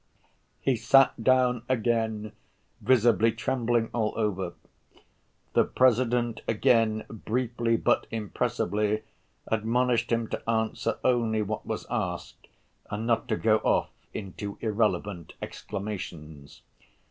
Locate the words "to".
10.29-10.49, 13.27-13.35